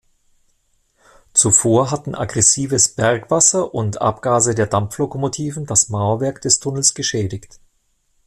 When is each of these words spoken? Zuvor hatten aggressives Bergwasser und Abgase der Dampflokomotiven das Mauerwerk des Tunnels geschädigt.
Zuvor 1.35 1.91
hatten 1.91 2.15
aggressives 2.15 2.95
Bergwasser 2.95 3.71
und 3.75 4.01
Abgase 4.01 4.55
der 4.55 4.65
Dampflokomotiven 4.65 5.67
das 5.67 5.89
Mauerwerk 5.89 6.41
des 6.41 6.59
Tunnels 6.59 6.95
geschädigt. 6.95 7.59